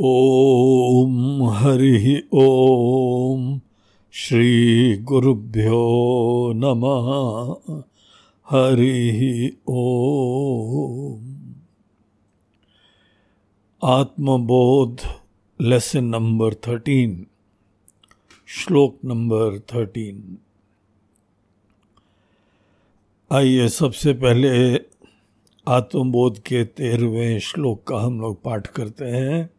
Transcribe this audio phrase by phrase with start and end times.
[0.00, 2.04] ॐ हरिः
[2.34, 3.58] ॐ
[4.12, 5.80] श्रीगुरुभ्यो
[6.56, 7.08] नमः।
[8.50, 9.18] हरिः
[9.68, 11.18] ॐ
[13.82, 15.00] आत्मबोध
[15.60, 17.26] लेसन नंबर थर्टीन
[18.48, 20.38] श्लोक नंबर थर्टीन
[23.32, 24.74] आइए सबसे पहले
[25.66, 29.57] आत्मबोध के तेरहवें श्लोक का हम लोग पाठ करते हैं।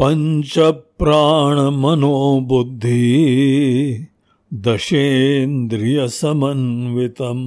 [0.00, 0.58] पंच
[0.98, 4.06] प्राण मनो बुद्धि
[4.54, 7.40] दशेन्द्रिय समन्वितम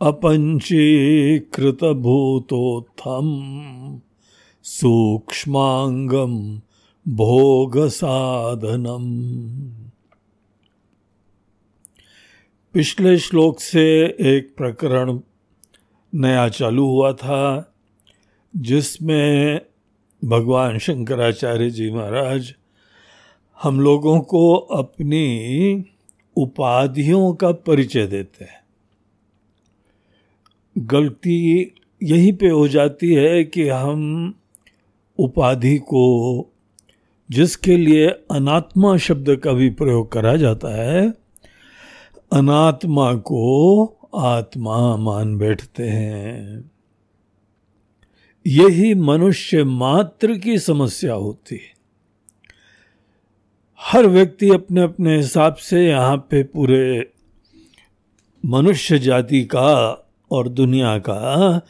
[0.00, 3.30] अपंचीकृत भूतोत्थम
[4.64, 6.60] सूक्ष्मांगम
[7.08, 9.06] भोग साधनम
[12.74, 13.86] पिछले श्लोक से
[14.20, 15.20] एक प्रकरण
[16.14, 17.72] नया चालू हुआ था,
[18.56, 19.60] जिसमें
[20.24, 22.54] भगवान शंकराचार्य जी महाराज,
[23.62, 25.84] हम लोगों को अपनी
[26.36, 28.60] उपाधियों का परिचय देते हैं।
[30.78, 34.34] गलती यहीं पे हो जाती है कि हम
[35.18, 36.46] उपाधि को,
[37.30, 41.14] जिसके लिए अनात्मा शब्द का भी प्रयोग करा जाता है,
[42.32, 46.70] अनात्मा को आत्मा मान बैठते हैं।
[48.46, 51.76] यही मनुष्य मात्र की समस्या होती है।
[53.80, 57.10] हर व्यक्ति अपने अपने हिसाब से यहाँ पे पूरे
[58.44, 59.74] मनुष्य जाति का
[60.30, 61.60] और दुनिया का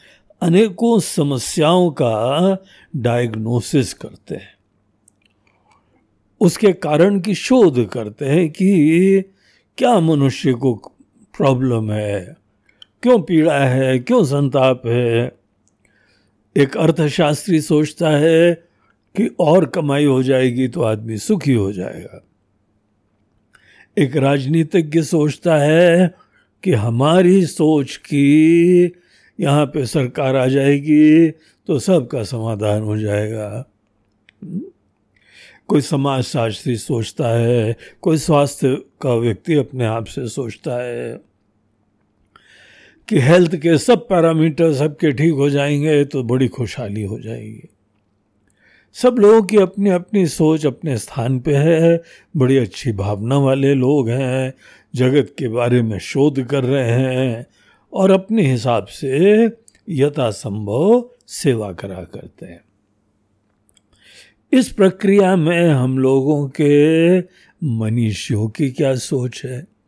[0.41, 2.57] अनेकों समस्याओं का
[2.95, 4.53] डायग्नोसिस करते हैं।
[6.41, 9.23] उसके कारण की शोध करते हैं कि
[9.77, 10.73] क्या मनुष्य को
[11.37, 12.37] प्रॉब्लम है,
[13.03, 15.38] क्यों पीड़ा है, क्यों संताप है
[16.55, 18.53] एक अर्थशास्त्री सोचता है
[19.15, 22.23] कि और कमाई हो जाएगी तो आदमी सुखी हो जाएगा।
[23.97, 26.15] एक राजनीतिज्ञ सोचता है
[26.63, 28.83] कि हमारी सोच की
[29.39, 31.29] यहाँ पे सरकार आ जाएगी
[31.67, 33.65] तो सबका समाधान हो जाएगा।
[35.67, 41.28] कोई समाज शास्त्री सोचता है, कोई स्वास्थ्य का व्यक्ति अपने आप से सोचता है।
[43.09, 47.69] कि हेल्थ के सब पैरामीटर सबके ठीक हो जाएँगे तो बड़ी खुशहाली हो जाएगी।
[48.93, 52.03] सब लोगों की अपनी अपनी सोच अपने स्थान पे है,
[52.37, 54.53] बड़ी अच्छी भावना वाले लोग हैं,
[54.95, 57.45] जगत के बारे में शोध कर रहे हैं,
[57.93, 59.45] और अपने हिसाब से
[59.89, 62.61] यथासंभव सेवा करा करते हैं।
[64.53, 67.19] इस प्रक्रिया में हम लोगों के
[67.63, 69.78] मनीषियों की क्या सोच है?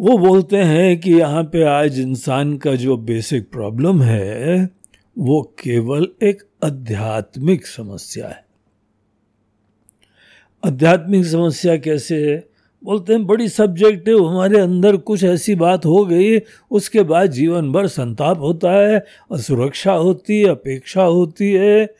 [0.00, 4.70] वो बोलते हैं कि यहाँ पे आज इंसान का जो बेसिक प्रॉब्लम है,
[5.18, 8.44] वो केवल एक आध्यात्मिक समस्या है।
[10.66, 12.48] आध्यात्मिक समस्या कैसे है?
[12.84, 16.38] बोलते हैं, बड़ी सब्जेक्टिव हमारे अंदर कुछ ऐसी बात हो गई,
[16.70, 21.94] उसके बाद जीवन भर संताप होता है, असुरक्षा होती है, अपेक्षा होती है।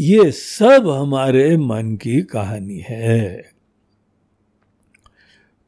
[0.00, 3.53] ये सब हमारे मन की कहानी है।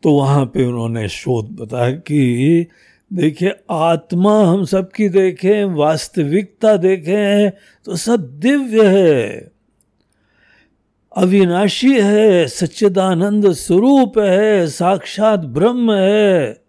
[0.02, 2.66] तो वहाँ पे उन्होंने शोध बताया कि
[3.12, 7.50] देखिए, आत्मा हम सबकी देखें, वास्तविकता देखें
[7.84, 9.50] तो सब दिव्य है।
[11.16, 16.62] अविनाशी है, सच्चिदानंद स्वरूप है, साक्षात ब्रह्म है।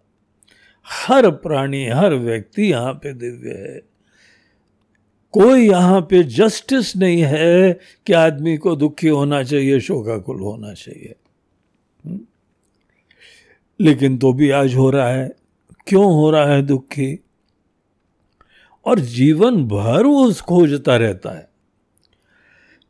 [1.08, 3.82] हर प्राणी, हर व्यक्ति यहाँ पे दिव्य है।
[5.32, 11.16] कोई यहाँ पे जस्टिस नहीं है कि आदमी को दुखी होना चाहिए, शोकाकुल होना चाहिए?
[13.82, 15.36] लेकिन तो भी आज हो रहा है।
[15.88, 17.24] क्यों हो रहा है दुखी?
[18.86, 21.50] और जीवन भर वो खोजता रहता है।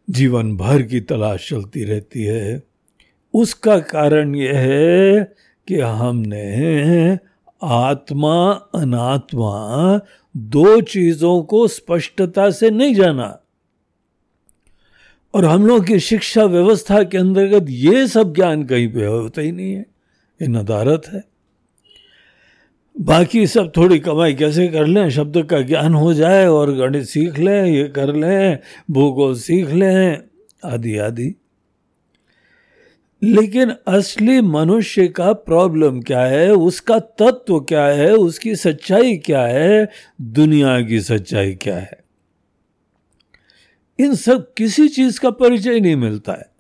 [0.10, 2.64] जीवन भर की तलाश चलती रहती है।
[3.34, 5.36] उसका कारण यह है
[5.68, 7.20] कि हमने
[7.64, 10.00] आत्मा, अनात्मा
[10.38, 13.40] दो चीज़ों को स्पष्टता से नहीं जाना।
[15.34, 19.52] और हम लोग की शिक्षा व्यवस्था के अंतर्गत ये सब ज्ञान कहीं पे होता ही
[19.52, 19.97] नहीं है।
[20.42, 21.24] ये नदारत है।
[23.00, 25.10] बाकी सब थोड़ी कमाई कैसे कर लें?
[25.10, 28.60] शब्द का ज्ञान हो जाए और गणित सीख लें, ये कर लें,
[28.92, 30.24] भूगोल सीख लें,
[30.66, 31.36] आदि आदि।
[33.24, 36.52] लेकिन असली मनुष्य का प्रॉब्लम क्या है?
[36.52, 38.14] उसका तत्व क्या है?
[38.14, 39.90] उसकी सच्चाई क्या है?
[40.22, 41.98] दुनिया की सच्चाई क्या है?
[44.00, 46.57] इन सब किसी चीज़ का परिचय नहीं मिलता है।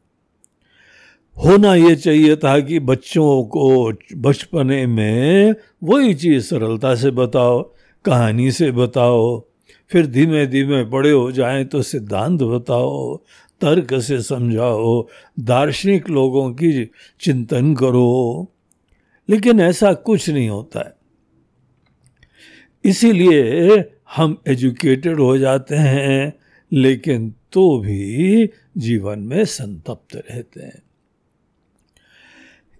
[1.45, 7.74] होना ये चाहिए था कि बच्चों को बचपने में वही चीज़ सरलता से बताओ,
[8.06, 9.44] कहानी से बताओ,
[9.89, 13.18] फिर धीमे धीमे बड़े हो जाएँ तो सिद्धांत बताओ,
[13.62, 15.07] तर्क से समझाओ,
[15.39, 16.89] दार्शनिक लोगों की
[17.22, 18.51] चिंतन करो।
[19.30, 20.94] लेकिन ऐसा कुछ नहीं होता है।
[22.86, 23.75] इसीलिए
[24.16, 26.34] हम एजुकेटेड हो जाते हैं,
[26.74, 30.87] लेकिन तो भी जीवन में संतप्त रहते हैं।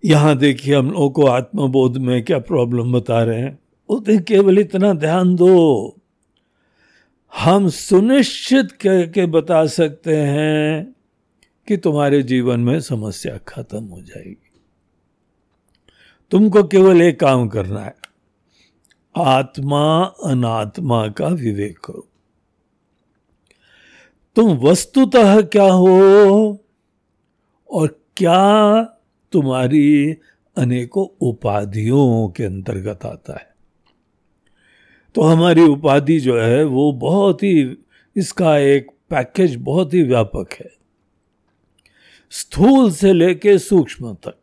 [0.06, 3.60] यहाँ देखिए हम लोगों को आत्मबोध में क्या प्रॉब्लम बता रहे हैं?
[3.90, 5.96] बोलते केवल इतना ध्यान दो।
[7.36, 10.96] हम सुनिश्चित कह के बता सकते हैं
[11.68, 14.62] कि तुम्हारे जीवन में समस्या खत्म हो जाएगी।
[16.32, 17.96] तुमको केवल एक काम करना है।
[19.18, 22.08] आत्मा अनात्मा का विवेक करो।
[24.36, 26.64] तुम वस्तुतः क्या हो
[27.72, 28.94] और क्या
[29.32, 30.18] तुम्हारी
[30.58, 33.56] अनेकों उपाधियों के अंतर्गत आता है।
[35.16, 37.78] तो हमारी उपाधि जो है, वो बहुत ही,
[38.16, 40.72] इसका एक पैकेज बहुत ही व्यापक है।
[42.32, 44.42] स्थूल से लेके सूक्ष्म तक,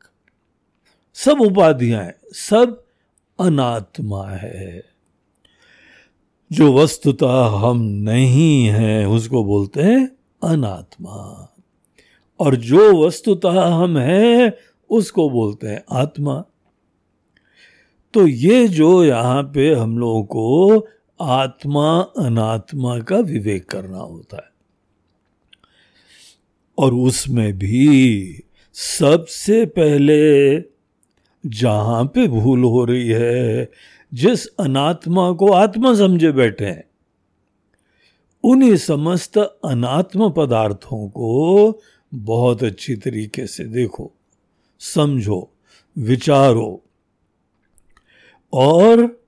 [1.15, 2.85] सब उपाधियाँ हैं, सब
[3.41, 4.85] अनात्मा है।
[6.53, 11.51] जो वस्तुतः हम नहीं हैं, उसको बोलते हैं अनात्मा।
[12.41, 14.53] और जो वस्तुतः हम हैं
[14.91, 16.45] उसको बोलते हैं आत्मा।
[18.15, 20.87] तो ये जो यहाँ पे हम लोगों को
[21.21, 24.55] आत्मा, अनात्मा का विवेक करना होता है।
[26.79, 30.59] और उसमें भी सबसे पहले
[31.47, 33.71] जहाँ पे भूल हो रही है,
[34.15, 36.85] जिस अनात्मा को आत्मा समझे बैठे हैं,
[38.45, 41.81] उन्हीं समस्त अनात्म पदार्थों को
[42.15, 44.14] बहुत अच्छी तरीके से देखो।
[44.85, 45.51] समझो,
[45.99, 46.83] विचारो
[48.53, 49.23] और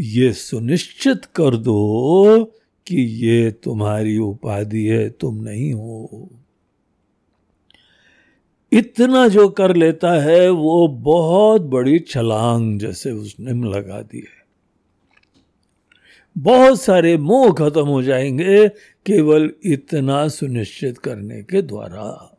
[0.00, 2.44] ये सुनिश्चित कर दो
[2.86, 6.30] कि ये तुम्हारी उपाधि है, तुम नहीं हो।
[8.72, 14.46] इतना जो कर लेता है, वो बहुत बड़ी छलांग जैसे उसने लगा दी है।
[16.38, 18.68] बहुत सारे मोह खत्म हो जाएँगे
[19.06, 22.35] केवल इतना सुनिश्चित करने के द्वारा।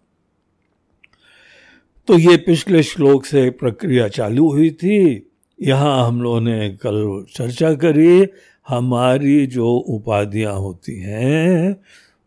[2.08, 5.30] तो ये पिछले श्लोक से प्रक्रिया चालू हुई थी।
[5.62, 8.28] यहाँ हम लोगों ने कल चर्चा करी,
[8.68, 11.76] हमारी जो उपाधियाँ होती हैं,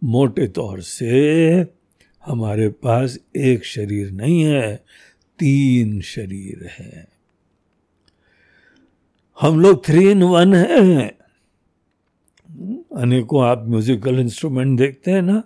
[0.05, 1.67] मोटे तौर से
[2.27, 4.77] हमारे पास एक शरीर नहीं है,
[5.39, 7.09] तीन शरीर है।
[9.41, 11.11] हम लोग थ्री इन वन हैं।
[12.97, 15.43] अनेकों आप म्यूजिकल इंस्ट्रूमेंट देखते हैं ना।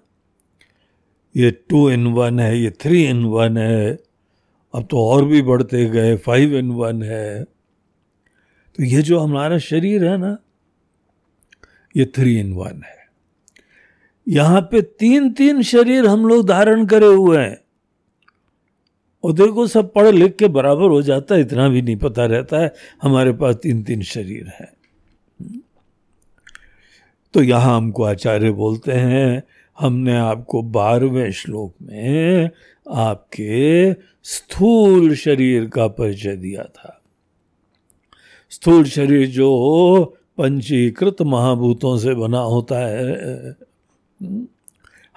[1.36, 4.13] ये टू इन वन है, ये थ्री इन वन है।
[4.74, 10.04] अब तो और भी बढ़ते गए फाइव इन वन है। तो ये जो हमारा शरीर
[10.04, 10.36] है ना,
[11.96, 13.02] ये थ्री इन वन है।
[14.28, 17.58] यहाँ पे तीन तीन शरीर हम लोग धारण करे हुए हैं।
[19.24, 22.58] और देखो, सब पढ़ लिख के बराबर हो जाता है, इतना भी नहीं पता रहता
[22.58, 24.72] है, हमारे पास तीन तीन शरीर है।
[27.34, 29.42] तो यहाँ हमको आचार्य बोलते हैं,
[29.78, 32.50] हमने आपको बारहवें श्लोक में
[32.88, 33.92] आपके
[34.24, 37.00] स्थूल शरीर का परिचय दिया था।
[38.50, 40.04] स्थूल शरीर जो
[40.38, 43.56] पंचीकृत महाभूतों से बना होता है,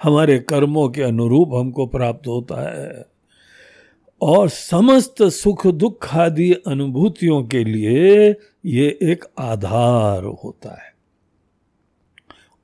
[0.02, 3.04] हमारे कर्मों के अनुरूप हमको प्राप्त होता है
[4.20, 10.92] और समस्त सुख दुख आदि अनुभूतियों के लिए ये एक आधार होता है।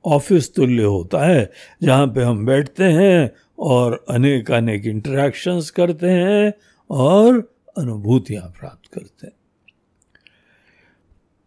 [0.05, 1.51] ऑफ़िस तुल्य होता है,
[1.83, 6.53] जहाँ पे हम बैठते हैं और अनेक अनेक इंटरेक्शंस करते हैं
[6.89, 7.37] और
[7.77, 9.33] अनुभूतियाँ प्राप्त करते हैं।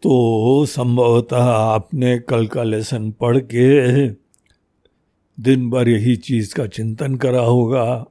[0.02, 4.08] तो संभवतः आपने कल का लेसन पढ़ के
[5.38, 8.04] दिन भर यही चीज़ का चिंतन करा होगा,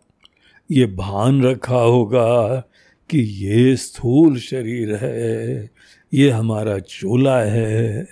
[0.70, 2.56] ये भान रखा होगा
[3.10, 5.70] कि ये स्थूल शरीर है,
[6.14, 8.08] ये हमारा चोला है।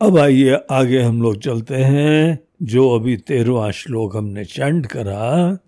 [0.00, 5.58] अब आइए, आगे हम लोग चलते हैं। जो अभी तेरहवा श्लोक हमने चंड करा,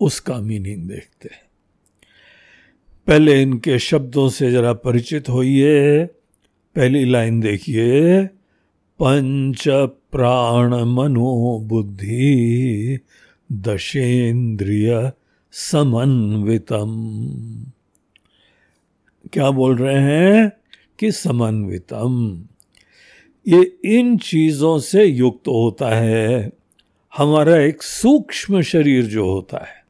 [0.00, 1.42] उसका मीनिंग देखते हैं।
[3.06, 6.04] पहले इनके शब्दों से जरा परिचित होइए।
[6.76, 8.24] पहली लाइन देखिए।
[8.98, 9.64] पंच
[10.12, 12.98] प्राण मनो बुद्धि
[13.52, 15.12] दशेन्द्रिय
[15.52, 16.88] समन्वितम।
[19.32, 20.52] क्या बोल रहे हैं?
[20.98, 22.44] कि समन्वितम।
[23.48, 26.52] ये इन चीज़ों से युक्त होता है।
[27.16, 29.84] हमारा एक सूक्ष्म शरीर जो होता है।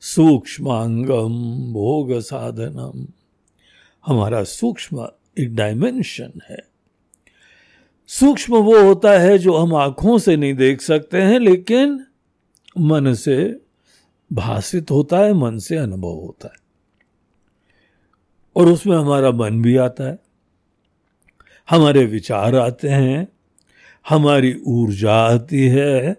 [0.00, 3.06] सूक्ष्मांगम, भोग साधनम,
[4.06, 5.08] हमारा सूक्ष्म
[5.38, 6.58] एक डायमेंशन है।
[8.06, 12.06] सूक्ष्म वो होता है जो हम आँखों से नहीं देख सकते हैं, लेकिन
[12.78, 13.60] मन से
[14.32, 16.62] भाषित होता है, मन से अनुभव होता है।
[18.56, 20.18] और उसमें हमारा मन भी आता है।
[21.70, 23.28] हमारे विचार आते हैं,
[24.08, 26.16] हमारी ऊर्जा आती है,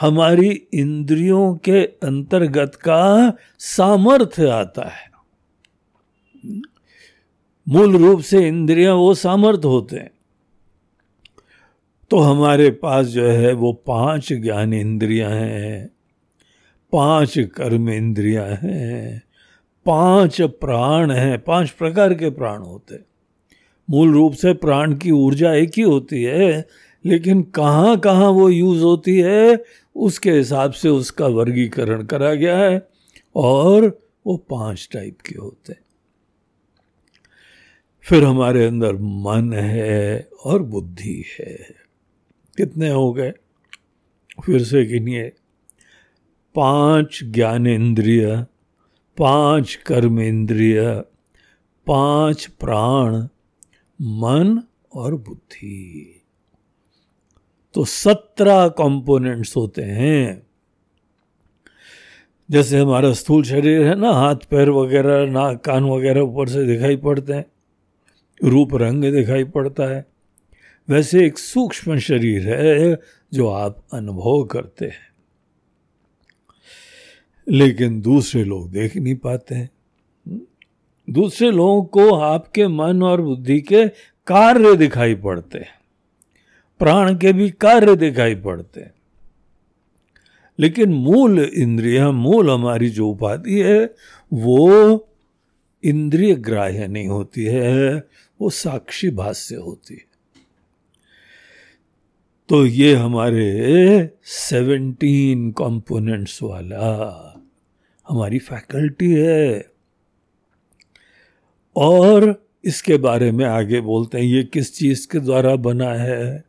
[0.00, 5.10] हमारी इंद्रियों के अंतर्गत का सामर्थ्य आता है।
[7.68, 10.10] मूल रूप से इंद्रियाँ वो सामर्थ्य होते हैं।
[12.10, 15.90] तो हमारे पास जो है वो पाँच ज्ञान इंद्रियाँ हैं,
[16.92, 19.22] पाँच कर्म इंद्रियाँ हैं,
[19.86, 23.04] पाँच प्राण हैं, पाँच प्रकार के प्राण होते हैं।
[23.90, 26.68] मूल रूप से प्राण की ऊर्जा एक ही होती है,
[27.04, 29.64] लेकिन कहाँ कहाँ वो यूज़ होती है,
[29.96, 32.88] उसके हिसाब से उसका वर्गीकरण करा गया है,
[33.36, 35.80] और वो पाँच टाइप के होते हैं।
[38.00, 41.74] फिर हमारे अंदर मन है और बुद्धि है।
[42.56, 43.32] कितने हो गए?
[44.46, 45.32] फिर से गिनिए।
[46.54, 48.46] पाँच ज्ञान इंद्रिय
[49.18, 51.02] पाँच कर्म इंद्रिय
[51.86, 53.26] पाँच प्राण
[54.00, 56.22] मन और बुद्धि।
[57.74, 60.46] तो सत्रह कंपोनेंट्स होते हैं।
[62.50, 66.96] जैसे हमारा स्थूल शरीर है ना, हाथ, पैर वगैरह, नाक, कान वगैरह ऊपर से दिखाई
[66.96, 67.44] पड़ते हैं।
[68.48, 70.06] रूप, रंग दिखाई पड़ता है।
[70.88, 73.00] वैसे एक सूक्ष्म शरीर है
[73.34, 75.12] जो आप अनुभव करते हैं।
[77.48, 79.70] लेकिन दूसरे लोग देख नहीं पाते हैं।
[81.12, 83.88] दूसरे लोगों को आपके मन और बुद्धि के
[84.26, 85.80] कार्य दिखाई पड़ते हैं।
[86.78, 88.94] प्राण के भी कार्य दिखाई पड़ते हैं।
[90.58, 93.94] लेकिन मूल इंद्रिय, मूल हमारी जो उपाधि है,
[94.32, 95.08] वो
[95.84, 97.94] इंद्रिय ग्राह्य नहीं होती है,
[98.40, 100.04] वो साक्षी भाष्य होती है।
[102.48, 107.28] तो ये हमारे सेवेंटीन कंपोनेंट्स वाला
[108.08, 109.71] हमारी फैकल्टी है।
[111.76, 116.44] और इसके बारे में आगे बोलते हैं, ये किस चीज़ के द्वारा बना है?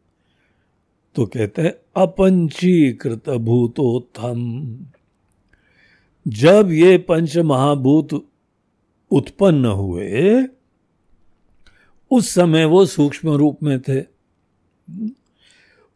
[1.16, 4.78] तो कहते हैं, अपंचीकृत भूतोत्थम।
[6.28, 8.26] जब ये पंच महाभूत
[9.12, 10.46] उत्पन्न हुए,
[12.12, 14.14] उस समय वो सूक्ष्म रूप में थे।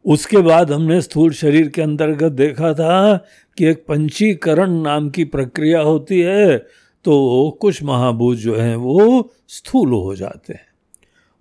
[0.06, 3.18] उसके बाद हमने स्थूल शरीर के अंतर्गत देखा था
[3.58, 6.66] कि एक पंचीकरण नाम की प्रक्रिया होती है
[7.08, 10.66] तो कुछ महाभूत जो हैं वो स्थूल हो जाते हैं।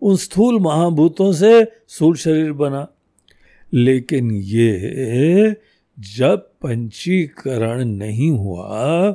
[0.02, 2.88] उन स्थूल महाभूतों से स्थूल शरीर बना।
[3.74, 5.56] लेकिन ये
[6.16, 9.14] जब पंचीकरण नहीं हुआ,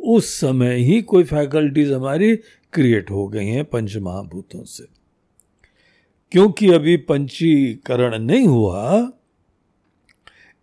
[0.00, 2.36] उस समय ही कोई फैकल्टीज हमारी
[2.72, 4.84] क्रिएट हो गई हैं पंच महाभूतों से।
[6.32, 9.12] क्योंकि अभी पंचीकरण नहीं हुआ,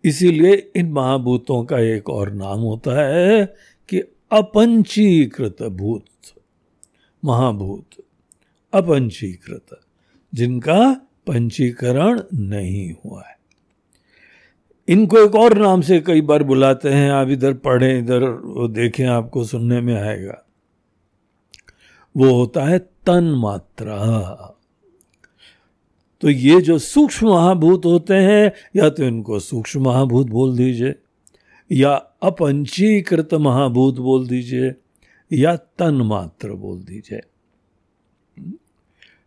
[0.04, 3.54] इसीलिए इन महाभूतों का एक और नाम होता है
[3.88, 6.04] कि अपंचीकृत भूत,
[7.22, 8.02] महाभूत,
[8.72, 9.78] अपंचीकृत,
[10.32, 10.92] जिनका
[11.26, 13.38] पंचीकरण नहीं हुआ है।
[14.88, 18.22] इनको एक और नाम से कई बार बुलाते हैं, आप इधर पढ़ें, इधर
[18.70, 20.42] देखें, आपको सुनने में आएगा।
[22.14, 24.56] वो होता है तन मात्रा
[26.22, 30.94] तो ये जो सूक्ष्म महाभूत होते हैं, या तो इनको सूक्ष्म महाभूत बोल दीजिए,
[31.70, 34.74] या अपंचीकृत महाभूत बोल दीजिए,
[35.32, 37.20] या तन मात्र बोल दीजिए।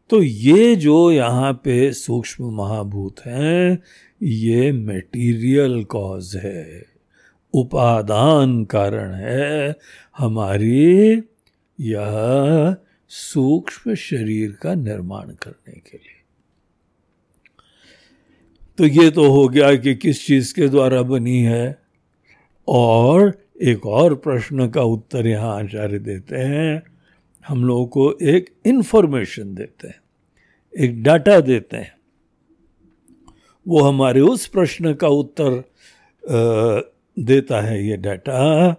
[0.09, 3.83] तो ये जो यहाँ पे सूक्ष्म महाभूत हैं,
[4.23, 6.85] ये मेटीरियल कॉज है,
[7.53, 9.75] उपादान कारण है,
[10.17, 11.11] हमारी
[11.79, 12.75] यह
[13.09, 16.21] सूक्ष्म शरीर का निर्माण करने के लिए।
[18.77, 21.82] तो ये तो हो गया कि किस चीज़ के द्वारा बनी है?
[22.67, 26.81] और एक और प्रश्न का उत्तर यहाँ आचार्य देते हैं।
[27.45, 29.99] हम लोगों को एक इन्फॉर्मेशन देते हैं,
[30.73, 31.95] एक डाटा देते हैं।
[33.65, 35.63] वो हमारे उस प्रश्न का उत्तर
[37.17, 38.71] देता है ये डाटा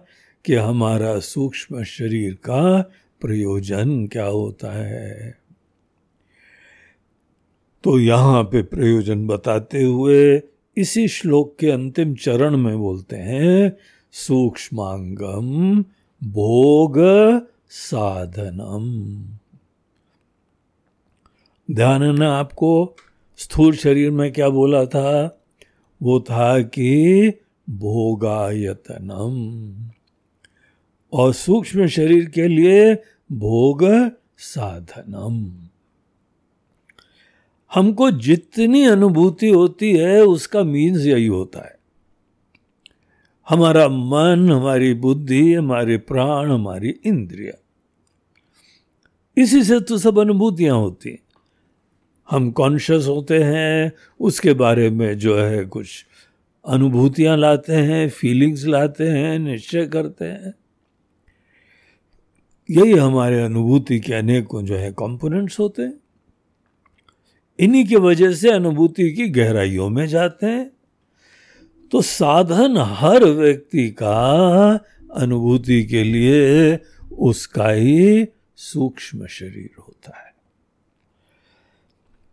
[0.45, 2.81] कि हमारा सूक्ष्म शरीर का
[3.21, 5.37] प्रयोजन क्या होता है।
[7.83, 10.37] तो यहाँ पे प्रयोजन बताते हुए
[10.77, 13.77] इसी श्लोक के अंतिम चरण में बोलते हैं
[14.11, 15.81] सूक्ष्मांगम
[16.23, 16.95] भोग
[17.69, 18.83] साधनम.
[21.75, 22.95] ध्यान ना आपको
[23.37, 25.41] स्थूल शरीर में क्या बोला था?
[26.01, 27.29] वो था कि
[27.69, 29.25] भोगायतनम।
[31.13, 32.95] और सूक्ष्म शरीर के लिए
[33.31, 35.67] भोग साधनम।
[37.75, 41.75] हमको जितनी अनुभूति होती है, उसका मीन्स यही होता है।
[43.49, 47.61] हमारा मन, हमारी बुद्धि, हमारे प्राण, हमारी इंद्रिया।
[49.37, 51.19] इसी से तो सब अनुभूतियाँ होती हैं।
[52.29, 56.05] हम कॉन्शियस होते हैं, उसके बारे में जो है कुछ
[56.65, 60.53] अनुभूतियाँ लाते हैं फीलिंग्स लाते हैं, निश्चय करते हैं।
[62.71, 66.04] यही हमारे अनुभूति के अनेकों जो है कंपोनेंट्स होते हैं।
[67.59, 70.71] इन्हीं की वजह से अनुभूति की गहराइयों में जाते हैं।
[71.91, 74.79] तो साधन हर व्यक्ति का
[75.15, 76.79] अनुभूति के लिए
[77.17, 80.35] उसका ही सूक्ष्म शरीर होता है।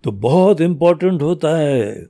[0.04, 2.06] तो बहुत इंपॉर्टेंट होता है।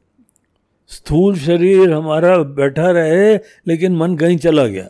[0.88, 4.88] स्थूल शरीर हमारा बैठा रहे, लेकिन मन कहीं चला गया।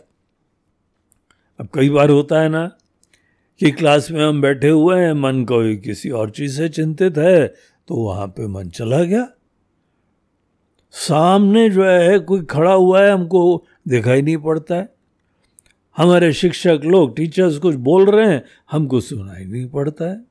[1.59, 2.71] अब कई बार होता है ना
[3.59, 7.53] कि क्लास में हम बैठे हुए हैं, मन कोई किसी और चीज़ से चिंतित है
[7.87, 9.27] तो वहाँ पे मन चला गया।
[10.91, 14.93] सामने जो है, कोई खड़ा हुआ है, हमको दिखाई नहीं पड़ता है।
[15.97, 20.21] हमारे शिक्षक लोग टीचर्स कुछ बोल रहे हैं, हमको सुनाई नहीं पड़ता है।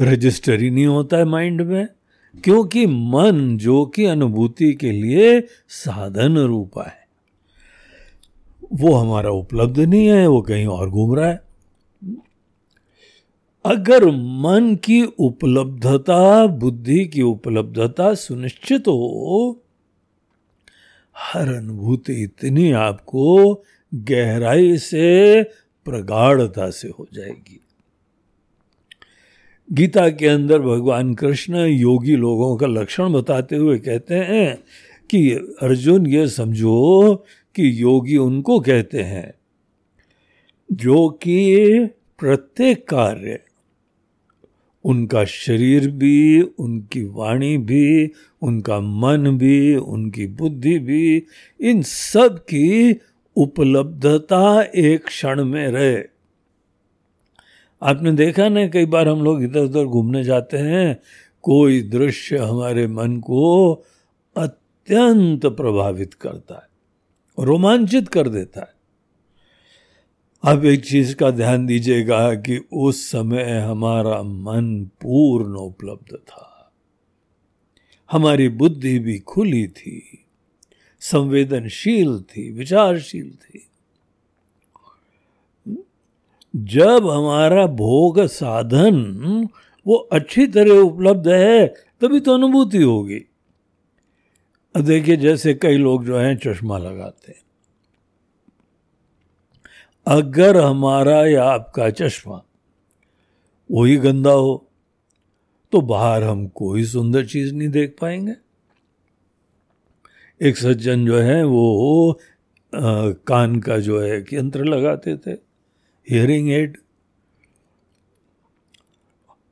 [0.00, 1.88] रजिस्टर ही नहीं होता है माइंड में,
[2.44, 7.06] क्योंकि मन जो कि अनुभूति के लिए साधन रूपा है।
[8.72, 11.45] वो हमारा उपलब्ध नहीं है, वो कहीं और घूम रहा है।
[13.66, 19.62] अगर मन की उपलब्धता, बुद्धि की उपलब्धता सुनिश्चित हो,
[21.16, 23.54] हर अनुभूति इतनी आपको
[23.94, 25.42] गहराई से,
[25.84, 27.60] प्रगाढ़ता से हो जाएगी।
[29.72, 34.64] गीता के अंदर भगवान कृष्ण योगी लोगों का लक्षण बताते हुए कहते हैं
[35.10, 35.30] कि,
[35.62, 37.14] अर्जुन, ये समझो
[37.54, 39.34] कि योगी उनको कहते हैं,
[40.72, 41.56] जो कि
[42.18, 43.40] प्रत्येक कार्य
[44.86, 48.10] उनका शरीर भी, उनकी वाणी भी,
[48.42, 51.26] उनका मन भी, उनकी बुद्धि भी,
[51.60, 53.00] इन सब की
[53.36, 56.02] उपलब्धता एक क्षण में रहे।
[57.82, 61.00] आपने देखा ना, कई बार हम लोग इधर उधर घूमने जाते हैं,
[61.42, 63.72] कोई दृश्य हमारे मन को
[64.36, 68.75] अत्यंत प्रभावित करता है, रोमांचित कर देता है।
[70.44, 76.72] अब एक चीज़ का ध्यान दीजिएगा कि उस समय हमारा मन पूर्ण उपलब्ध था।
[78.10, 80.24] हमारी बुद्धि भी खुली थी,
[81.00, 83.68] संवेदनशील थी, विचारशील थी।
[86.56, 88.94] जब हमारा भोग साधन
[89.86, 91.66] वो अच्छी तरह उपलब्ध है,
[92.00, 93.20] तभी तो अनुभूति होगी।
[94.76, 97.40] देखिए, जैसे कई लोग जो हैं चश्मा लगाते हैं।
[100.06, 102.42] अगर हमारा या आपका चश्मा
[103.72, 104.70] वही गंदा हो
[105.72, 108.34] तो बाहर हम कोई सुंदर चीज़ नहीं देख पाएँगे।
[110.48, 112.12] एक सज्जन जो है वो
[112.74, 115.30] आ, कान का जो है यंत्र लगाते थे
[116.10, 116.78] हियरिंग एड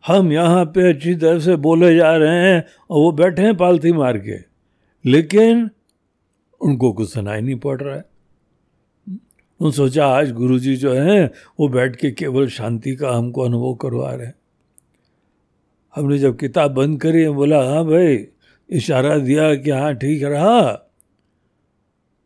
[0.06, 3.92] हम यहाँ पे अच्छी तरह से बोले जा रहे हैं और वो बैठे हैं पालथी
[3.92, 4.38] मार के
[5.10, 5.70] लेकिन
[6.60, 8.13] उनको कुछ सुनाई नहीं पड़ रहा है।
[9.60, 14.14] उन सोचा, आज गुरुजी जो हैं, वो बैठ के केवल शांति का हमको अनुभव करवा
[14.14, 14.34] रहे हैं।
[15.94, 18.26] हमने जब किताब बंद करी बोला हाँ भाई,
[18.70, 20.72] इशारा दिया कि हाँ ठीक रहा।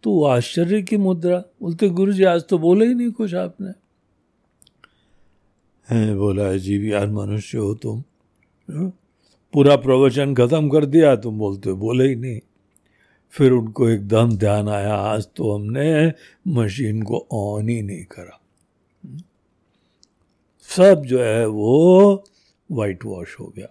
[0.03, 3.71] तो आश्चर्य की मुद्रा, बोलते गुरु जी आज तो बोले ही नहीं कुछ आपने।
[5.91, 8.03] है, बोला अजीब यार मनुष्य हो तुम।
[8.71, 8.93] हाँ?
[9.53, 12.41] पूरा प्रवचन खत्म कर दिया तुम, बोलते हो बोले ही नहीं।
[13.31, 16.13] फिर उनको एकदम ध्यान आया, आज तो हमने
[16.49, 18.41] मशीन को ऑन ही नहीं करा.
[20.63, 22.25] सब जो है वो
[22.73, 23.67] वाइट वॉश हो गया।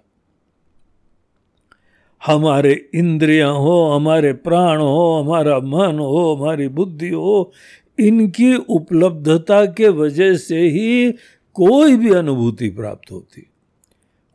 [2.26, 7.52] हमारे इंद्रियाँ हो, हमारे प्राण हो, हमारा मन हो, हमारी बुद्धि हो,
[8.00, 11.12] इनकी उपलब्धता के वजह से ही
[11.54, 13.50] कोई भी अनुभूति प्राप्त होती।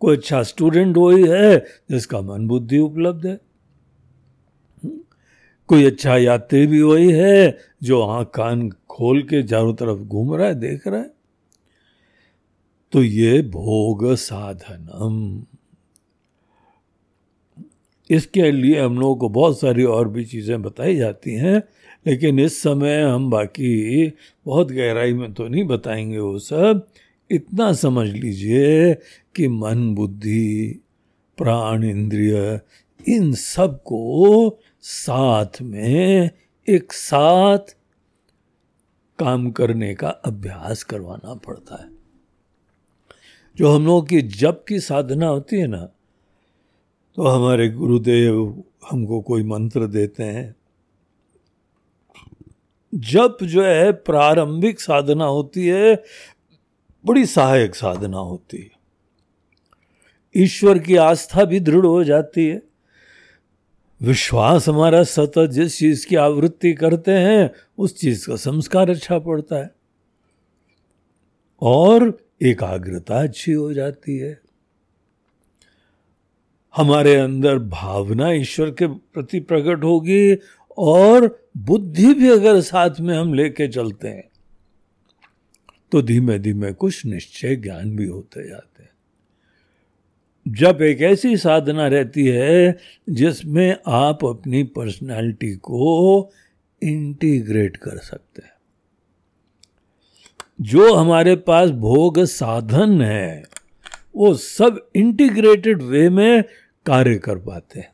[0.01, 1.59] कोई अच्छा स्टूडेंट वही है
[1.91, 3.41] जिसका मन बुद्धि उपलब्ध है।
[5.73, 10.47] कोई अच्छा यात्री भी वही है जो आँख कान खोल के चारों तरफ़ घूम रहा
[10.47, 11.11] है, देख रहा है।
[12.93, 15.43] तो ये भोग साधनम।
[18.11, 21.63] इसके लिए हम लोगों को बहुत सारी और भी चीज़ें बताई जाती हैं,
[22.07, 24.13] लेकिन इस समय हम बाकी
[24.47, 26.87] बहुत गहराई में तो नहीं बताएँगे वो सब।
[27.31, 28.95] इतना समझ लीजिए
[29.37, 30.81] कि मन, बुद्धि,
[31.39, 32.61] प्राण, इंद्रिय,
[33.09, 36.31] इन सबको साथ में
[36.68, 37.77] एक साथ
[39.18, 41.90] काम करने का अभ्यास करवाना पड़ता है।
[43.57, 45.88] जो हम लोगों की जब की साधना होती है ना
[47.16, 50.57] तो हमारे गुरुदेव हमको कोई मंत्र देते हैं।
[52.95, 56.03] जब जो है, प्रारंभिक साधना होती है,
[57.07, 58.71] बड़ी सहायक साधना होती है।
[60.37, 62.72] ईश्वर की आस्था भी दृढ़ हो जाती है।
[64.03, 69.57] विश्वास हमारा सतत जिस चीज़ की आवृत्ति करते हैं, उस चीज़ का संस्कार अच्छा पड़ता
[69.57, 69.71] है।
[71.62, 74.41] और एकाग्रता अच्छी हो जाती है।
[76.77, 80.37] हमारे अंदर भावना ईश्वर के प्रति प्रकट होगी
[80.79, 84.29] और बुद्धि भी अगर साथ में हम लेके चलते हैं
[85.93, 88.82] तो धीमे धीमे कुछ निश्चय ज्ञान भी होते जाते हैं।
[90.49, 92.79] जब एक ऐसी साधना रहती है
[93.11, 96.31] जिसमें आप अपनी पर्सनालिटी को
[96.83, 98.53] इंटीग्रेट कर सकते हैं।
[100.61, 103.43] जो हमारे पास भोग साधन है,
[104.17, 106.45] वो सब इंटीग्रेटेड वे में
[106.87, 107.93] कार्य कर पाते हैं।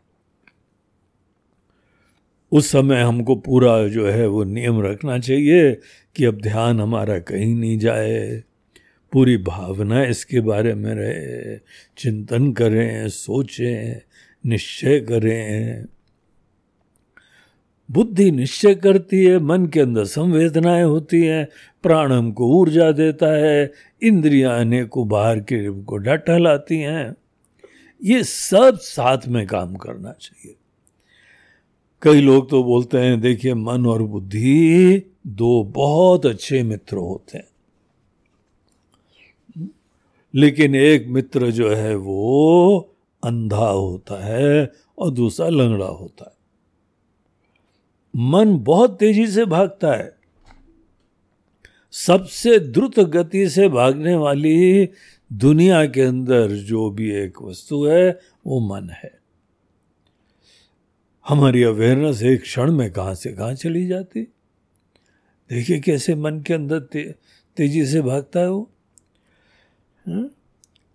[2.52, 5.80] उस समय हमको पूरा जो है वो नियम रखना चाहिए
[6.16, 8.44] कि अब ध्यान हमारा कहीं नहीं जाए।
[9.12, 11.58] पूरी भावना इसके बारे में रहे,
[11.98, 14.00] चिंतन करें, सोचें,
[14.46, 15.84] निश्चय करें।
[17.90, 21.48] बुद्धि निश्चय करती है, मन के अंदर संवेदनाएँ होती हैं,
[21.82, 27.14] प्राण हमको ऊर्जा देता है, इंद्रियाँ अनेक बाहर के को डाटा लाती हैं।
[28.04, 30.54] ये सब साथ में काम करना चाहिए।
[32.02, 37.46] कई लोग तो बोलते हैं, देखिए, मन और बुद्धि दो बहुत अच्छे मित्र होते हैं।
[40.34, 46.38] लेकिन एक मित्र जो है वो अंधा होता है और दूसरा लंगड़ा होता है।
[48.16, 50.18] मन बहुत तेज़ी से भागता है।
[51.92, 54.88] सबसे द्रुत गति से भागने वाली
[55.32, 59.18] दुनिया के अंदर जो भी एक वस्तु है वो मन है।
[61.28, 64.22] हमारी अवेयरनेस एक क्षण में कहाँ से कहाँ चली जाती।
[65.50, 67.14] देखिए कैसे मन के अंदर ते,
[67.56, 68.70] तेज़ी से भागता है वो?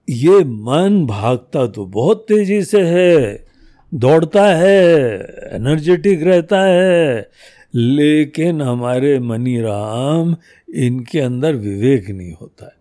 [0.09, 3.45] ये मन भागता तो बहुत तेज़ी से है,
[3.93, 5.19] दौड़ता है
[5.55, 7.29] एनर्जेटिक रहता है,
[7.75, 10.35] लेकिन हमारे मनी राम
[10.75, 12.75] इनके अंदर विवेक नहीं होता है।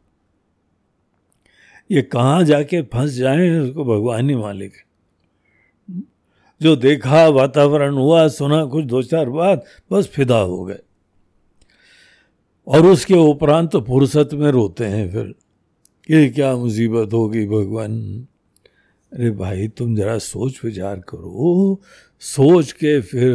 [1.90, 4.84] ये कहाँ जाके फंस जाए उसको भगवान ही मालिक है।
[6.60, 10.78] जो देखा, वातावरण हुआ, सुना, कुछ दो चार बात, बस फिदा हो गए।
[12.66, 15.34] और उसके उपरांत तो फुर्सत में रोते हैं फिर।
[16.10, 18.26] ये क्या मुसीबत होगी भगवान?
[19.12, 21.80] अरे भाई, तुम जरा सोच विचार करो।
[22.20, 23.32] सोच के फिर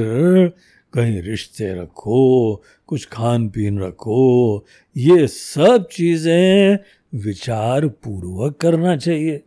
[0.94, 2.56] कहीं रिश्ते रखो,
[2.88, 4.66] कुछ खान पीन रखो।
[4.98, 6.78] ये सब चीज़ें
[7.16, 9.44] विचार पूर्वक करना चाहिए।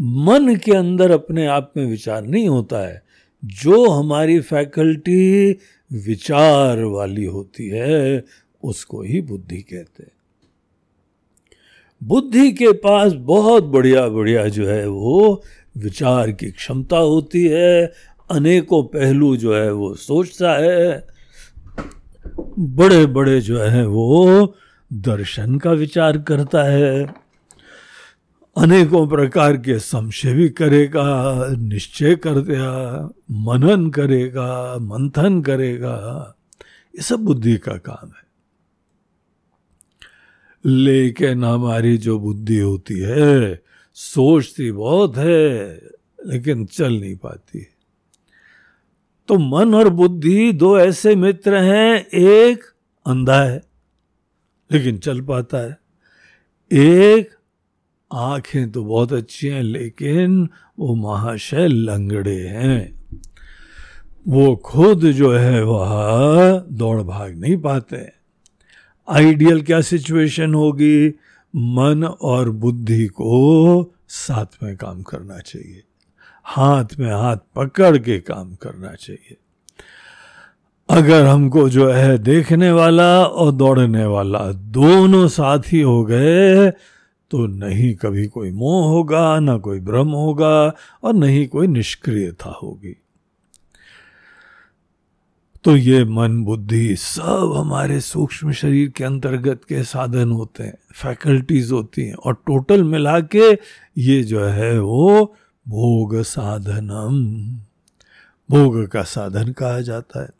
[0.00, 3.02] मन के अंदर अपने आप में विचार नहीं होता है।
[3.44, 5.50] जो हमारी फैकल्टी
[5.92, 8.24] विचार वाली होती है,
[8.62, 10.21] उसको ही बुद्धि कहते हैं।
[12.02, 15.42] बुद्धि के पास बहुत बढ़िया बढ़िया जो है वो
[15.76, 17.92] विचार की क्षमता होती है।
[18.30, 21.06] अनेकों पहलू जो है वो सोचता है।
[22.58, 24.54] बड़े बड़े जो है वो
[24.92, 27.14] दर्शन का विचार करता है।
[28.56, 36.34] अनेकों प्रकार के संशय भी करेगा, निश्चय कर दिया मनन करेगा, मंथन करेगा।
[36.96, 38.21] ये सब बुद्धि का काम है।
[40.66, 43.62] लेकिन हमारी जो बुद्धि होती है,
[43.94, 45.80] सोचती बहुत है,
[46.26, 47.66] लेकिन चल नहीं पाती।
[49.28, 52.64] तो मन और बुद्धि दो ऐसे मित्र हैं, एक
[53.06, 53.62] अंधा है,
[54.72, 55.78] लेकिन चल पाता है।
[56.72, 57.30] एक
[58.12, 63.02] आँखें तो बहुत अच्छी हैं, लेकिन वो महाशय लंगड़े हैं।
[64.28, 68.21] वो खुद जो है, वह दौड़ भाग नहीं पाते।
[69.08, 71.08] आइडियल क्या सिचुएशन होगी?
[71.54, 75.82] मन और बुद्धि को साथ में काम करना चाहिए।
[76.44, 79.36] हाथ में हाथ पकड़ के काम करना चाहिए।
[80.88, 86.70] अगर हमको जो है देखने वाला और दौड़ने वाला दोनों साथी हो गए
[87.30, 93.01] तो नहीं कभी कोई मोह होगा, ना कोई भ्रम होगा और नहीं कोई निष्क्रियता होगी।
[95.64, 101.70] तो ये मन बुद्धि सब हमारे सूक्ष्म शरीर के अंतर्गत के साधन होते हैं फैकल्टीज
[101.72, 103.52] होती हैं और टोटल मिला के
[103.98, 107.20] ये जो है वो भोग साधनम,
[108.50, 110.30] भोग का साधन कहा जाता है।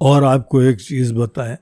[0.00, 1.56] और आपको एक चीज़ बताएँ,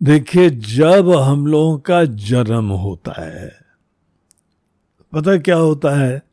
[0.00, 3.50] देखिए जब हम लोगों का जन्म होता है,
[5.12, 6.29] पता क्या होता है?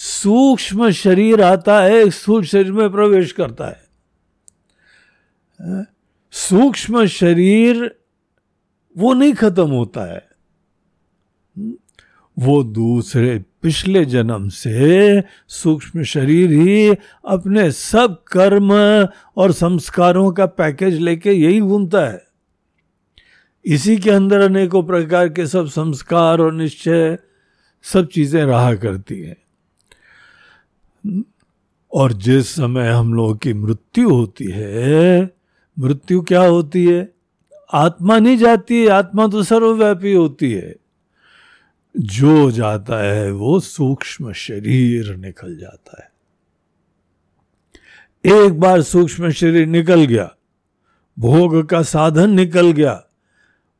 [0.00, 3.88] सूक्ष्म शरीर आता है स्थूल शरीर में प्रवेश करता है।
[6.32, 7.96] सूक्ष्म शरीर
[8.96, 10.28] वो नहीं खत्म होता है।
[12.38, 18.72] वो दूसरे पिछले जन्म से सूक्ष्म शरीर ही अपने सब कर्म
[19.36, 22.22] और संस्कारों का पैकेज लेके यही घूमता है।
[23.64, 27.18] इसी के अंदर अनेकों प्रकार के सब संस्कार और निश्चय
[27.84, 29.36] सब चीज़ें रहा करती हैं।
[31.92, 35.30] और जिस समय हम लोगों की मृत्यु होती है,
[35.78, 37.12] मृत्यु क्या होती है?
[37.72, 40.76] आत्मा नहीं जाती है, आत्मा तो सर्वव्यापी होती है।
[41.96, 46.10] जो जाता है, वो सूक्ष्म शरीर निकल जाता है।
[48.24, 50.34] एक बार सूक्ष्म शरीर निकल गया,
[51.18, 53.04] भोग का साधन निकल गया,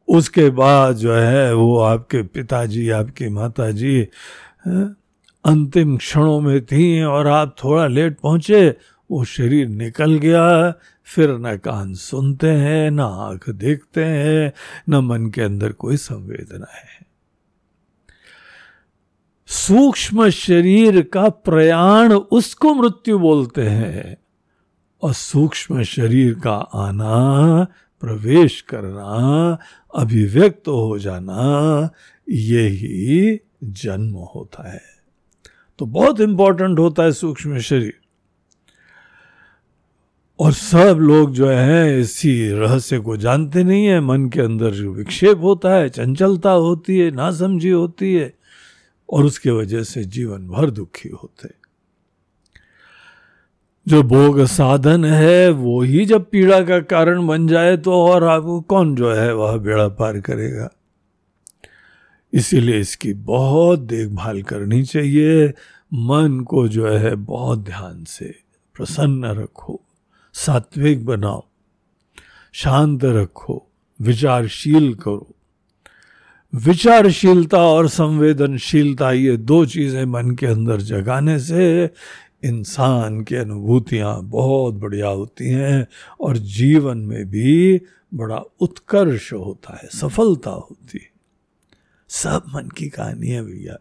[0.09, 4.09] उसके बाद जो है वो आपके पिताजी, आपकी माताजी
[5.45, 8.77] अंतिम क्षणों में थी और आप थोड़ा लेट पहुँचे,
[9.11, 10.75] वो शरीर निकल गया।
[11.05, 14.53] फिर न कान सुनते हैं, न आँख देखते हैं,
[14.89, 17.07] न मन के अंदर कोई संवेदना है।
[19.47, 24.17] सूक्ष्म शरीर का प्रयाण उसको मृत्यु बोलते हैं
[25.03, 27.67] और सूक्ष्म शरीर का आना,
[28.01, 29.59] प्रवेश करना,
[29.95, 31.91] अभिव्यक्त हो जाना
[32.29, 35.00] यही जन्म होता है।
[35.81, 37.95] तो बहुत इंपॉर्टेंट होता है सूक्ष्म शरीर।
[40.41, 44.93] और सब लोग जो है, इसी रहस्य को जानते नहीं है। मन के अंदर जो
[44.93, 48.35] विक्षेप होता है, चंचलता होती है, नासमझी होती है,
[49.11, 51.49] और उसके वजह से जीवन भर दुखी होते
[53.87, 58.61] जो भोग साधन है, वो ही जब पीड़ा का कारण बन जाए तो और आपको
[58.61, 60.71] कौन जो है, वह बेड़ा पार करेगा।
[62.33, 65.49] इसीलिए इसकी बहुत देखभाल करनी चाहिए।
[65.95, 68.35] मन को जो है बहुत ध्यान से
[68.77, 69.81] प्रसन्न रखो,
[70.35, 71.45] सात्विक बनाओ,
[72.53, 73.67] शांत रखो,
[74.01, 75.35] विचारशील करो।
[76.55, 81.91] विचारशीलता और संवेदनशीलता ये दो चीज़ें मन के अंदर जगाने से
[82.45, 85.87] इंसान की अनुभूतियाँ बहुत बढ़िया होती हैं
[86.21, 87.81] और जीवन में भी
[88.15, 91.10] बड़ा उत्कर्ष होता है, सफलता होती है।
[92.11, 93.77] सब मन की कहानी है भैया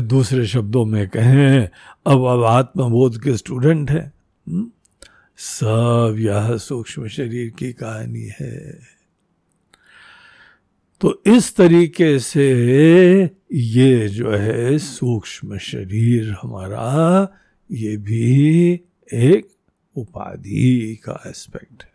[0.00, 1.68] दूसरे शब्दों में कहें,
[2.06, 4.12] अब अब आत्मबोध के स्टूडेंट हैं
[4.48, 4.70] हम्म?
[5.36, 8.78] सब यह सूक्ष्म शरीर की कहानी है
[11.00, 12.48] तो इस तरीके से
[13.52, 17.28] ये जो है सूक्ष्म शरीर हमारा,
[17.72, 18.80] ये भी
[19.12, 19.48] एक
[19.96, 21.92] उपाधि का एस्पेक्ट है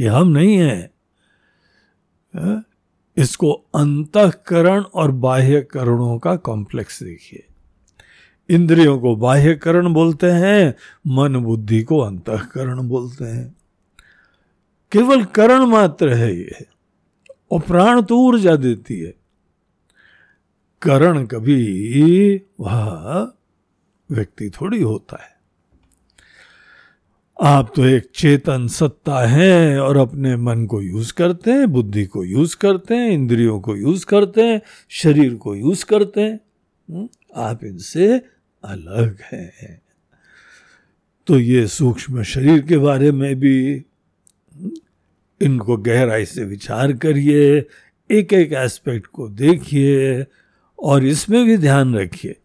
[0.00, 0.93] ये हम नहीं है हाँ?
[3.16, 7.46] इसको अंतकरण और बाह्य करणों का कॉम्प्लेक्स देखिए।
[8.48, 10.74] इंद्रियों को बाह्य करण बोलते हैं,
[11.06, 13.56] मन बुद्धि को अंतकरण बोलते हैं।
[14.92, 16.66] केवल करण मात्र है ये,
[17.52, 19.14] और प्राण तो ऊर्जा देती है।
[20.82, 23.32] करण कभी वह
[24.10, 25.33] व्यक्ति थोड़ी होता है।
[27.40, 32.24] आप तो एक चेतन सत्ता हैं और अपने मन को यूज़ करते हैं बुद्धि को
[32.24, 36.40] यूज़ करते हैं इंद्रियों को यूज़ करते हैं शरीर को यूज़ करते हैं।
[36.90, 38.18] हम्म, आप इनसे
[38.64, 39.82] अलग हैं।
[41.26, 44.70] तो ये सूक्ष्म शरीर के बारे में भी हम्म,
[45.42, 47.66] इनको गहराई से विचार करिए
[48.10, 50.26] एक एक एस्पेक्ट को देखिए
[50.78, 52.36] और इसमें भी ध्यान रखिए।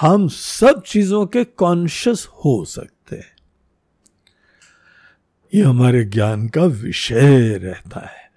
[0.00, 3.33] हम सब चीज़ों के कॉन्शियस हो सकते हैं।
[5.54, 8.32] ये हमारे ज्ञान का विषय रहता है।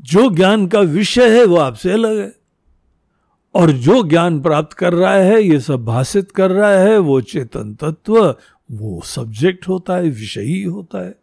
[0.00, 2.36] जो ज्ञान का विषय है, वो आपसे अलग है।
[3.54, 7.74] और जो ज्ञान प्राप्त कर रहा है, ये सब भाषित कर रहा है, वो चेतन
[7.74, 8.36] तत्व,
[8.72, 11.14] वो सब्जेक्ट होता है, विषयी होता है।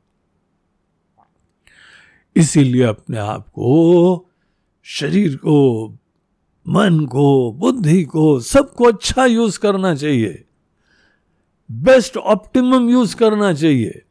[2.36, 4.30] इसीलिए अपने आप को,
[4.84, 5.90] शरीर को,
[6.68, 10.46] मन को, बुद्धि को, सबको अच्छा यूज़ करना चाहिए।
[11.72, 14.02] बेस्ट ऑप्टिमम यूज़ करना चाहिए।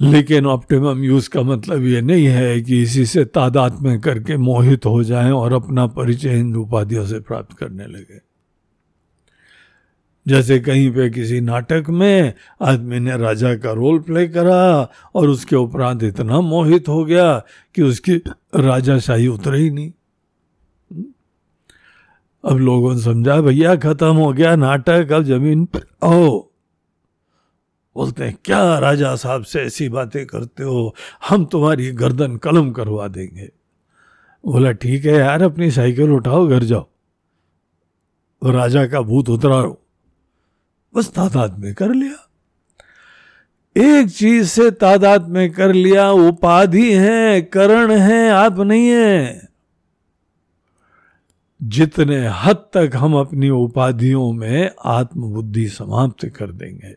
[0.00, 4.86] लेकिन ऑप्टिमम यूज़ का मतलब ये नहीं है कि इसी से तादाद में करके मोहित
[4.86, 8.20] हो जाएँ और अपना परिचय हिंदू उपाधियों से प्राप्त करने लगे।
[10.28, 15.56] जैसे कहीं पे किसी नाटक में आदमी ने राजा का रोल प्ले करा और उसके
[15.56, 17.38] उपरांत इतना मोहित हो गया
[17.74, 18.16] कि उसकी
[18.56, 19.92] राजाशाही उतरे ही नहीं।
[22.44, 26.50] अब लोगों ने समझा, भैया, खत्म हो गया नाटक, अब ज़मीन पर आओ।
[27.96, 30.94] बोलते हैं, क्या राजा साहब से ऐसी बातें करते हो?
[31.28, 33.50] हम तुम्हारी गर्दन कलम करवा देंगे।
[34.46, 36.82] बोला, ठीक है यार, अपनी साइकिल उठाओ, घर जाओ।
[38.42, 39.80] तो राजा का भूत उतरारो
[40.96, 42.30] बस तादाद में कर लिया।
[43.76, 49.43] एक चीज़ से तादाद में कर लिया, उपाधि है, करण है, आप नहीं है।
[51.62, 56.94] जितने हद तक हम अपनी उपाधियों में आत्मबुद्धि समाप्त कर देंगे,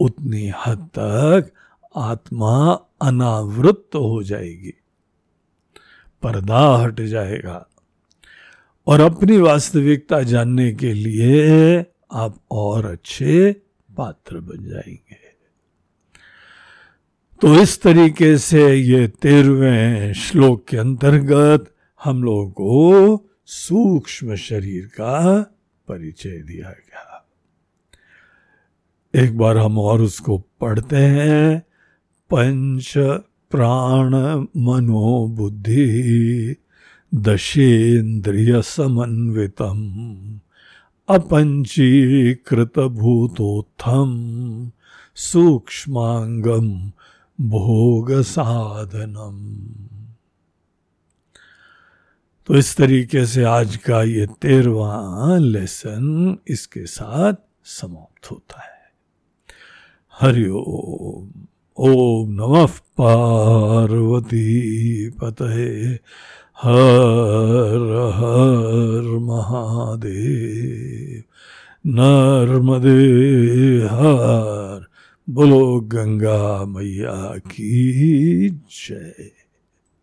[0.00, 1.52] उतनी हद तक
[1.96, 4.74] आत्मा अनावृत हो जाएगी।
[6.22, 7.66] पर्दा हट जाएगा।
[8.86, 11.78] और अपनी वास्तविकता जानने के लिए
[12.12, 13.52] आप और अच्छे
[13.96, 15.26] पात्र बन जाएँगे।
[17.40, 21.75] तो इस तरीके से ये तेरहवें श्लोक के अंतर्गत
[22.06, 25.42] हम लोगों को सूक्ष्म शरीर का
[25.88, 27.26] परिचय दिया गया।
[29.14, 31.60] एक बार हम और उसको पढ़ते हैं,
[32.30, 32.92] पंच
[33.50, 34.14] प्राण
[34.56, 36.56] मनो बुद्धि
[37.14, 39.80] दशेन्द्रिय समन्वितम
[41.08, 44.12] अपंचीकृत भूतोत्थम
[45.14, 46.92] सूक्ष्मांगम
[47.40, 49.38] भोग साधनम
[52.46, 58.90] तो इस तरीके से आज का ये तेरवा लेसन इसके साथ समाप्त होता है।
[60.20, 61.30] हरिओम
[61.78, 62.66] ओम नमः
[62.98, 65.98] पार्वती पतहे
[66.62, 71.22] हर हर महादेव,
[71.86, 74.86] नर्मदे हर,
[75.28, 79.30] बोलो गंगा मैया की जय।